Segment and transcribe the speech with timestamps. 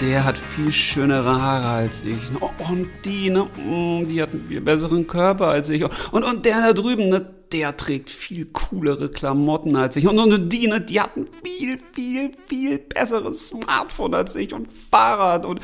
[0.00, 2.18] der hat viel schönere Haare als ich.
[2.40, 5.84] Oh, und die, ne, mm, die hat einen viel besseren Körper als ich.
[6.12, 10.06] Und, und der da drüben, ne, der trägt viel coolere Klamotten als ich.
[10.06, 14.68] Und, und die, ne, die hat ein viel, viel, viel besseres Smartphone als ich und
[14.90, 15.46] Fahrrad.
[15.46, 15.60] Und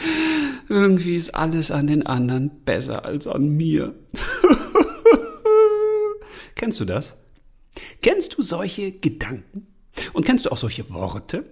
[0.69, 3.95] irgendwie ist alles an den anderen besser als an mir.
[6.55, 7.17] Kennst du das?
[8.03, 9.67] Kennst du solche Gedanken?
[10.13, 11.45] Und kennst du auch solche Worte?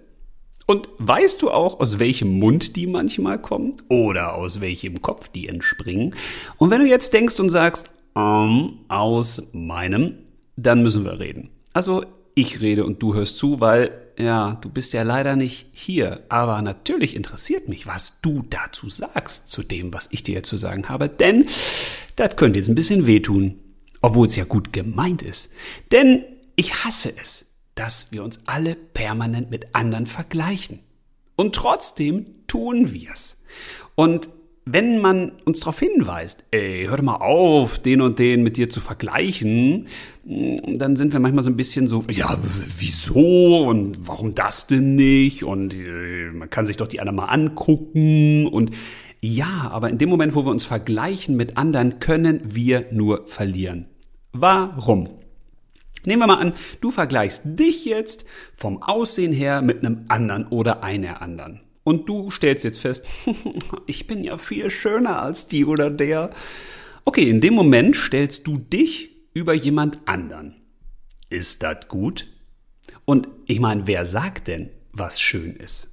[0.71, 5.49] Und weißt du auch, aus welchem Mund die manchmal kommen oder aus welchem Kopf die
[5.49, 6.15] entspringen?
[6.55, 10.19] Und wenn du jetzt denkst und sagst, ähm, aus meinem,
[10.55, 11.49] dann müssen wir reden.
[11.73, 16.23] Also ich rede und du hörst zu, weil ja, du bist ja leider nicht hier.
[16.29, 20.87] Aber natürlich interessiert mich, was du dazu sagst, zu dem, was ich dir zu sagen
[20.87, 21.09] habe.
[21.09, 21.47] Denn
[22.15, 23.59] das könnte jetzt ein bisschen wehtun,
[24.01, 25.51] obwohl es ja gut gemeint ist.
[25.91, 26.23] Denn
[26.55, 30.79] ich hasse es, dass wir uns alle permanent mit anderen vergleichen.
[31.35, 33.43] Und trotzdem tun wir's.
[33.95, 34.29] Und
[34.65, 38.79] wenn man uns darauf hinweist, ey, hör mal auf, den und den mit dir zu
[38.79, 39.87] vergleichen,
[40.23, 42.37] dann sind wir manchmal so ein bisschen so, ja,
[42.77, 45.43] wieso und warum das denn nicht?
[45.43, 48.71] Und äh, man kann sich doch die anderen mal angucken und
[49.23, 53.85] ja, aber in dem Moment, wo wir uns vergleichen mit anderen, können wir nur verlieren.
[54.31, 55.09] Warum?
[56.05, 60.83] Nehmen wir mal an, du vergleichst dich jetzt vom Aussehen her mit einem anderen oder
[60.83, 61.61] einer anderen.
[61.83, 63.05] Und du stellst jetzt fest,
[63.87, 66.31] ich bin ja viel schöner als die oder der.
[67.05, 70.55] Okay, in dem Moment stellst du dich über jemand anderen.
[71.29, 72.27] Ist das gut?
[73.05, 75.89] Und ich meine, wer sagt denn, was schön ist?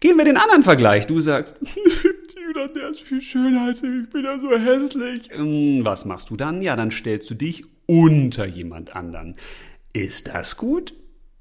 [0.00, 1.06] Gehen wir den anderen Vergleich.
[1.06, 5.30] Du sagst, die oder der ist viel schöner als ich, ich bin ja so hässlich.
[5.30, 6.60] Hm, was machst du dann?
[6.60, 9.36] Ja, dann stellst du dich unter jemand anderen.
[9.92, 10.94] Ist das gut?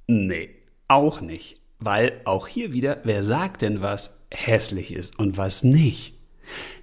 [0.08, 0.50] Nee,
[0.88, 1.62] auch nicht.
[1.80, 6.14] Weil auch hier wieder, wer sagt denn, was hässlich ist und was nicht?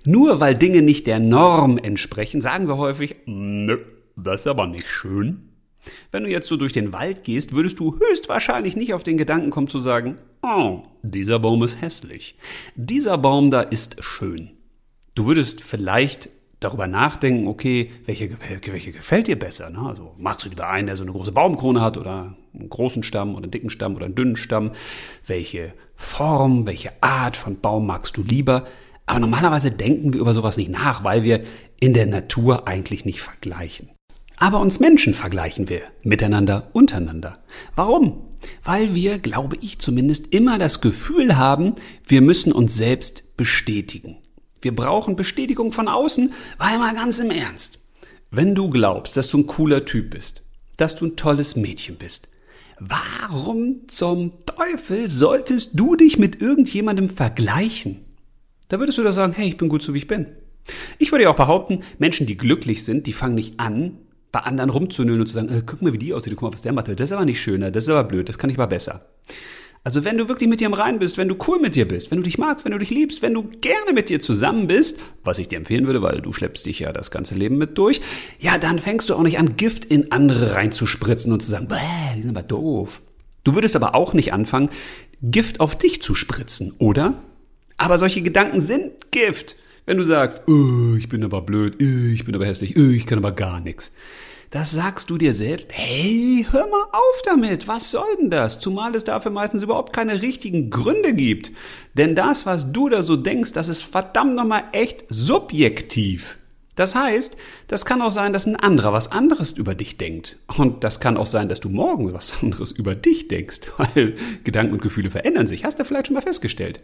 [0.05, 3.79] Nur weil Dinge nicht der Norm entsprechen, sagen wir häufig, nö,
[4.17, 5.49] das ist aber nicht schön.
[6.11, 9.51] Wenn du jetzt so durch den Wald gehst, würdest du höchstwahrscheinlich nicht auf den Gedanken
[9.51, 12.37] kommen zu sagen, oh, dieser Baum ist hässlich.
[12.77, 14.51] Dieser Baum da ist schön.
[15.15, 16.29] Du würdest vielleicht
[16.65, 18.31] darüber nachdenken, okay, welche,
[18.67, 19.71] welche gefällt dir besser?
[19.71, 19.81] Ne?
[19.81, 23.35] Also magst du lieber einen, der so eine große Baumkrone hat oder einen großen Stamm
[23.35, 24.73] oder einen dicken Stamm oder einen dünnen Stamm?
[25.27, 28.67] Welche Form, welche Art von Baum magst du lieber?
[29.07, 31.45] Aber normalerweise denken wir über sowas nicht nach, weil wir
[31.81, 33.91] in der Natur eigentlich nicht vergleichen.
[34.37, 37.39] Aber uns Menschen vergleichen wir miteinander, untereinander.
[37.77, 38.29] Warum?
[38.65, 41.75] Weil wir, glaube ich zumindest, immer das Gefühl haben,
[42.07, 44.22] wir müssen uns selbst bestätigen.
[44.63, 47.81] Wir brauchen Bestätigung von außen, weil mal ganz im Ernst.
[48.31, 50.43] Wenn du glaubst, dass du ein cooler Typ bist,
[50.77, 52.29] dass du ein tolles Mädchen bist,
[52.79, 58.05] warum zum Teufel solltest du dich mit irgendjemandem vergleichen?
[58.69, 60.29] Da würdest du da sagen, hey, ich bin gut so wie ich bin.
[60.99, 63.99] Ich würde ja auch behaupten, Menschen, die glücklich sind, die fangen nicht an,
[64.31, 66.63] bei anderen rumzunölen und zu sagen, äh, guck mal, wie die aussieht, guck mal, was
[66.63, 66.89] der macht.
[66.89, 69.07] Das ist aber nicht schöner, das ist aber blöd, das kann ich aber besser.
[69.85, 72.11] Also wenn du wirklich mit dir im Reinen bist, wenn du cool mit dir bist,
[72.11, 75.01] wenn du dich magst, wenn du dich liebst, wenn du gerne mit dir zusammen bist,
[75.25, 78.01] was ich dir empfehlen würde, weil du schleppst dich ja das ganze Leben mit durch,
[78.39, 82.15] ja, dann fängst du auch nicht an, Gift in andere reinzuspritzen und zu sagen, Bäh,
[82.17, 83.03] die sind aber doof.
[83.43, 84.71] Du würdest aber auch nicht anfangen,
[85.21, 87.21] Gift auf dich zu spritzen, oder?
[87.77, 89.57] Aber solche Gedanken sind Gift.
[89.85, 93.05] Wenn du sagst, oh, ich bin aber blöd, oh, ich bin aber hässlich, oh, ich
[93.05, 93.91] kann aber gar nichts
[94.53, 98.61] das sagst du dir selbst, hey, hör mal auf damit, was soll denn das?
[98.61, 101.53] Zumal es dafür meistens überhaupt keine richtigen Gründe gibt.
[101.95, 106.37] Denn das, was du da so denkst, das ist verdammt nochmal echt subjektiv.
[106.77, 110.39] Das heißt, das kann auch sein, dass ein anderer was anderes über dich denkt.
[110.59, 114.75] Und das kann auch sein, dass du morgen was anderes über dich denkst, weil Gedanken
[114.75, 115.65] und Gefühle verändern sich.
[115.65, 116.81] Hast du vielleicht schon mal festgestellt.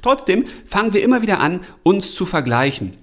[0.00, 2.96] Trotzdem fangen wir immer wieder an, uns zu vergleichen.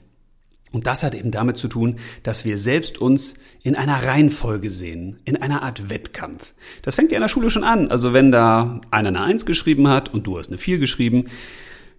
[0.71, 5.19] Und das hat eben damit zu tun, dass wir selbst uns in einer Reihenfolge sehen,
[5.25, 6.53] in einer Art Wettkampf.
[6.81, 7.89] Das fängt ja in der Schule schon an.
[7.89, 11.25] Also wenn da einer eine Eins geschrieben hat und du hast eine Vier geschrieben,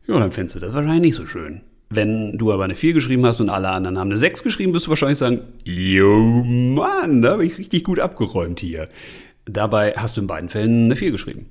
[0.07, 1.63] ja, dann findest du das wahrscheinlich nicht so schön.
[1.91, 4.87] Wenn du aber eine 4 geschrieben hast und alle anderen haben eine 6 geschrieben, wirst
[4.87, 8.85] du wahrscheinlich sagen, yo Mann, da habe ich richtig gut abgeräumt hier.
[9.47, 11.47] Dabei hast du in beiden Fällen eine 4 geschrieben.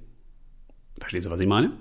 [1.00, 1.72] Verstehst du, was ich meine?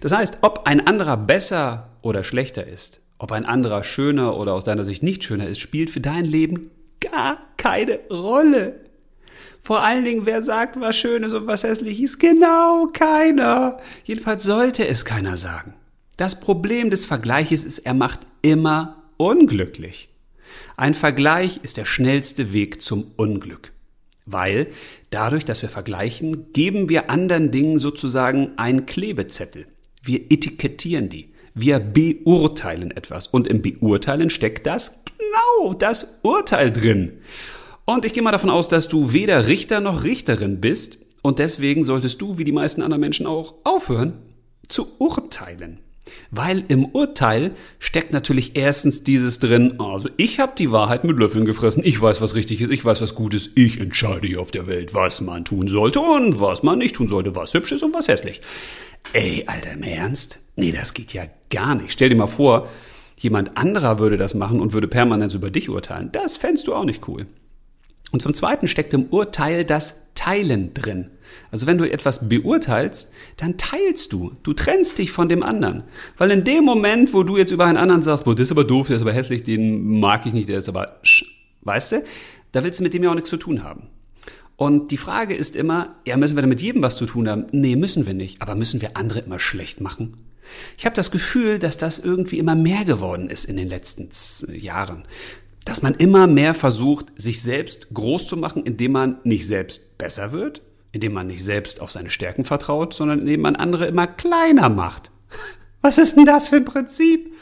[0.00, 4.64] Das heißt, ob ein anderer besser oder schlechter ist, ob ein anderer schöner oder aus
[4.64, 6.70] deiner Sicht nicht schöner ist, spielt für dein Leben
[7.00, 8.80] gar keine Rolle.
[9.62, 12.18] Vor allen Dingen, wer sagt, was schön ist und was hässlich ist?
[12.18, 13.78] Genau keiner.
[14.04, 15.74] Jedenfalls sollte es keiner sagen.
[16.16, 20.08] Das Problem des Vergleiches ist, er macht immer unglücklich.
[20.76, 23.72] Ein Vergleich ist der schnellste Weg zum Unglück.
[24.24, 24.68] Weil
[25.10, 29.66] dadurch, dass wir vergleichen, geben wir anderen Dingen sozusagen einen Klebezettel.
[30.02, 31.32] Wir etikettieren die.
[31.60, 33.26] Wir beurteilen etwas.
[33.26, 37.18] Und im Beurteilen steckt das genau das Urteil drin.
[37.84, 40.98] Und ich gehe mal davon aus, dass du weder Richter noch Richterin bist.
[41.22, 44.12] Und deswegen solltest du, wie die meisten anderen Menschen auch, aufhören
[44.68, 45.80] zu urteilen.
[46.30, 51.44] Weil im Urteil steckt natürlich erstens dieses drin, also ich habe die Wahrheit mit Löffeln
[51.44, 54.50] gefressen, ich weiß, was richtig ist, ich weiß, was gut ist, ich entscheide hier auf
[54.50, 57.82] der Welt, was man tun sollte und was man nicht tun sollte, was hübsch ist
[57.82, 58.40] und was hässlich.
[59.12, 60.38] Ey, Alter, im Ernst?
[60.58, 61.92] Nee, das geht ja gar nicht.
[61.92, 62.68] Stell dir mal vor,
[63.16, 66.10] jemand anderer würde das machen und würde permanent über dich urteilen.
[66.10, 67.26] Das fändest du auch nicht cool.
[68.10, 71.10] Und zum Zweiten steckt im Urteil das Teilen drin.
[71.52, 74.32] Also wenn du etwas beurteilst, dann teilst du.
[74.42, 75.84] Du trennst dich von dem anderen.
[76.16, 78.64] Weil in dem Moment, wo du jetzt über einen anderen sagst, boah, das ist aber
[78.64, 80.98] doof, der ist aber hässlich, den mag ich nicht, der ist aber,
[81.62, 82.04] weißt du,
[82.50, 83.90] da willst du mit dem ja auch nichts zu tun haben.
[84.56, 87.46] Und die Frage ist immer, ja, müssen wir da mit jedem was zu tun haben?
[87.52, 88.42] Nee, müssen wir nicht.
[88.42, 90.16] Aber müssen wir andere immer schlecht machen?
[90.76, 94.10] Ich habe das Gefühl, dass das irgendwie immer mehr geworden ist in den letzten
[94.52, 95.04] Jahren
[95.68, 100.32] dass man immer mehr versucht, sich selbst groß zu machen, indem man nicht selbst besser
[100.32, 100.62] wird,
[100.92, 105.10] indem man nicht selbst auf seine Stärken vertraut, sondern indem man andere immer kleiner macht.
[105.82, 107.34] Was ist denn das für ein Prinzip?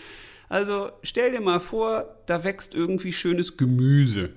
[0.49, 4.31] Also stell dir mal vor, da wächst irgendwie schönes Gemüse.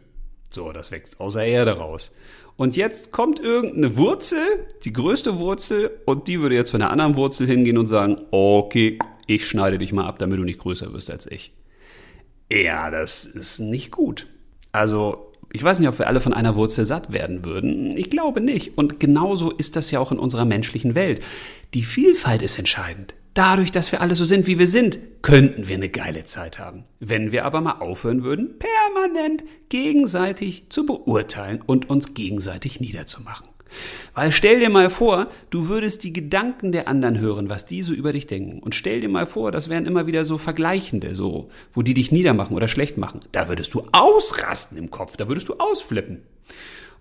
[0.51, 2.11] So, das wächst außer Erde raus.
[2.59, 4.41] Und jetzt kommt irgendeine Wurzel,
[4.83, 8.99] die größte Wurzel, und die würde jetzt von einer anderen Wurzel hingehen und sagen, okay,
[9.27, 11.53] ich schneide dich mal ab, damit du nicht größer wirst als ich.
[12.51, 14.27] Ja, das ist nicht gut.
[14.73, 17.95] Also, ich weiß nicht, ob wir alle von einer Wurzel satt werden würden.
[17.95, 18.77] Ich glaube nicht.
[18.77, 21.21] Und genauso ist das ja auch in unserer menschlichen Welt.
[21.73, 23.15] Die Vielfalt ist entscheidend.
[23.35, 26.83] Dadurch, dass wir alle so sind, wie wir sind, könnten wir eine geile Zeit haben.
[26.99, 28.55] Wenn wir aber mal aufhören würden,
[28.99, 33.47] permanent gegenseitig zu beurteilen und uns gegenseitig niederzumachen.
[34.15, 37.93] Weil stell dir mal vor, du würdest die Gedanken der anderen hören, was die so
[37.93, 38.59] über dich denken.
[38.59, 42.11] Und stell dir mal vor, das wären immer wieder so Vergleichende, so, wo die dich
[42.11, 43.19] niedermachen oder schlecht machen.
[43.31, 46.21] Da würdest du ausrasten im Kopf, da würdest du ausflippen.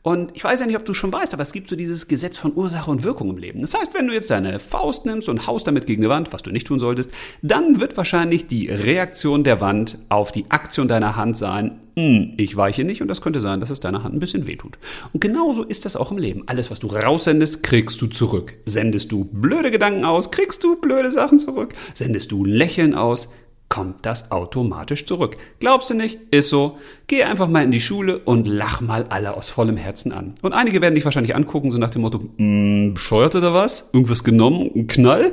[0.08, 2.38] Und ich weiß ja nicht, ob du schon weißt, aber es gibt so dieses Gesetz
[2.38, 3.60] von Ursache und Wirkung im Leben.
[3.60, 6.42] Das heißt, wenn du jetzt deine Faust nimmst und haust damit gegen die Wand, was
[6.42, 7.10] du nicht tun solltest,
[7.42, 12.56] dann wird wahrscheinlich die Reaktion der Wand auf die Aktion deiner Hand sein, hm, ich
[12.56, 14.78] weiche nicht und das könnte sein, dass es deiner Hand ein bisschen wehtut.
[15.12, 16.44] Und genauso ist das auch im Leben.
[16.46, 18.54] Alles, was du raussendest, kriegst du zurück.
[18.64, 21.74] Sendest du blöde Gedanken aus, kriegst du blöde Sachen zurück.
[21.92, 23.34] Sendest du Lächeln aus,
[23.78, 25.36] kommt das automatisch zurück.
[25.60, 26.18] Glaubst du nicht?
[26.32, 26.78] Ist so.
[27.06, 30.34] Geh einfach mal in die Schule und lach mal alle aus vollem Herzen an.
[30.42, 33.90] Und einige werden dich wahrscheinlich angucken, so nach dem Motto, mm, bescheuert oder was?
[33.92, 34.68] Irgendwas genommen?
[34.74, 35.32] Ein Knall?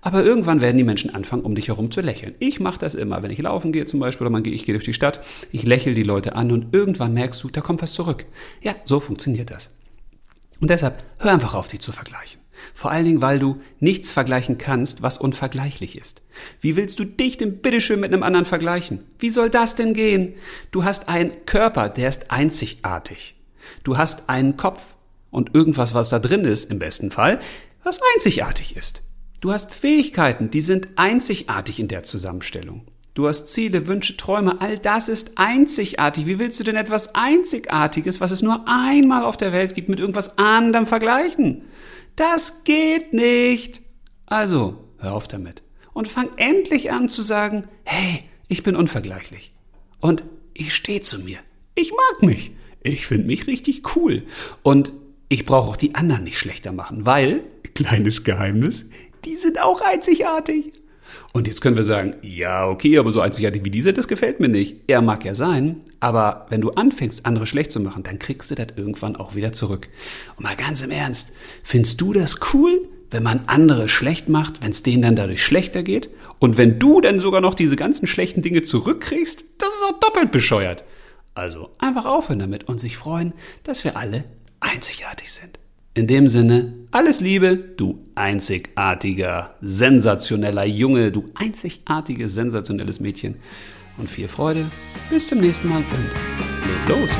[0.00, 2.34] Aber irgendwann werden die Menschen anfangen, um dich herum zu lächeln.
[2.38, 4.72] Ich mache das immer, wenn ich laufen gehe zum Beispiel oder man gehe, ich gehe
[4.72, 5.20] durch die Stadt,
[5.52, 8.24] ich lächle die Leute an und irgendwann merkst du, da kommt was zurück.
[8.62, 9.68] Ja, so funktioniert das.
[10.60, 12.41] Und deshalb hör einfach auf, dich zu vergleichen.
[12.74, 16.22] Vor allen Dingen, weil du nichts vergleichen kannst, was unvergleichlich ist.
[16.60, 19.00] Wie willst du dich denn bitteschön mit einem anderen vergleichen?
[19.18, 20.34] Wie soll das denn gehen?
[20.70, 23.34] Du hast einen Körper, der ist einzigartig.
[23.84, 24.94] Du hast einen Kopf
[25.30, 27.40] und irgendwas, was da drin ist, im besten Fall,
[27.82, 29.02] was einzigartig ist.
[29.40, 32.86] Du hast Fähigkeiten, die sind einzigartig in der Zusammenstellung.
[33.14, 36.24] Du hast Ziele, Wünsche, Träume, all das ist einzigartig.
[36.24, 40.00] Wie willst du denn etwas Einzigartiges, was es nur einmal auf der Welt gibt, mit
[40.00, 41.62] irgendwas anderem vergleichen?
[42.16, 43.80] Das geht nicht.
[44.26, 45.62] Also, hör auf damit.
[45.92, 49.54] Und fang endlich an zu sagen, hey, ich bin unvergleichlich.
[50.00, 51.38] Und ich stehe zu mir.
[51.74, 52.52] Ich mag mich.
[52.82, 54.24] Ich finde mich richtig cool.
[54.62, 54.92] Und
[55.28, 58.90] ich brauche auch die anderen nicht schlechter machen, weil, kleines Geheimnis,
[59.24, 60.72] die sind auch einzigartig.
[61.32, 64.48] Und jetzt können wir sagen, ja, okay, aber so einzigartig wie diese, das gefällt mir
[64.48, 64.76] nicht.
[64.86, 68.54] Er mag ja sein, aber wenn du anfängst, andere schlecht zu machen, dann kriegst du
[68.54, 69.88] das irgendwann auch wieder zurück.
[70.36, 71.32] Und mal ganz im Ernst,
[71.62, 75.82] findest du das cool, wenn man andere schlecht macht, wenn es denen dann dadurch schlechter
[75.82, 76.10] geht?
[76.38, 80.32] Und wenn du dann sogar noch diese ganzen schlechten Dinge zurückkriegst, das ist auch doppelt
[80.32, 80.84] bescheuert.
[81.34, 83.32] Also einfach aufhören damit und sich freuen,
[83.64, 84.24] dass wir alle
[84.60, 85.58] einzigartig sind.
[85.94, 93.34] In dem Sinne, alles Liebe, du einzigartiger, sensationeller Junge, du einzigartiges, sensationelles Mädchen.
[93.98, 94.64] Und viel Freude.
[95.10, 97.10] Bis zum nächsten Mal und leg los.